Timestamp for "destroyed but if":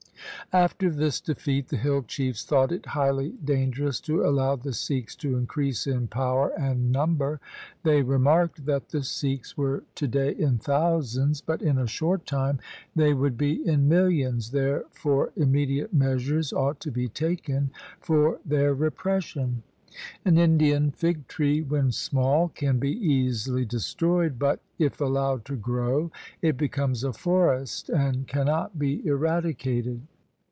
23.63-24.99